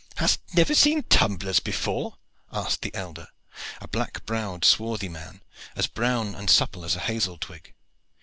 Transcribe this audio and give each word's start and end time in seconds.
"Hast 0.17 0.39
never 0.55 0.73
seen 0.73 1.03
tumblers 1.03 1.59
before?" 1.59 2.17
asked 2.51 2.81
the 2.81 2.91
elder, 2.95 3.27
a 3.81 3.87
black 3.87 4.25
browed, 4.25 4.65
swarthy 4.65 5.09
man, 5.09 5.43
as 5.75 5.85
brown 5.85 6.33
and 6.33 6.49
supple 6.49 6.83
as 6.83 6.95
a 6.95 6.99
hazel 7.01 7.37
twig. 7.37 7.75